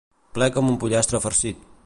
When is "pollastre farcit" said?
0.85-1.65